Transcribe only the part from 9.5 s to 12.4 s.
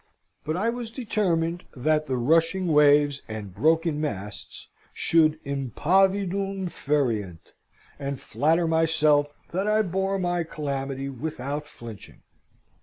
that I bore my calamity without flinching.